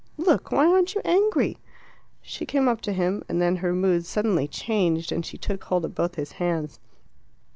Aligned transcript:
Look, 0.17 0.51
why 0.51 0.65
aren't 0.65 0.95
you 0.95 1.01
angry?" 1.05 1.59
She 2.23 2.47
came 2.47 2.67
up 2.67 2.81
to 2.81 2.91
him, 2.91 3.23
and 3.29 3.39
then 3.39 3.57
her 3.57 3.71
mood 3.71 4.03
suddenly 4.07 4.47
changed, 4.47 5.11
and 5.11 5.23
she 5.23 5.37
took 5.37 5.65
hold 5.65 5.85
of 5.85 5.93
both 5.93 6.15
his 6.15 6.31
hands. 6.41 6.79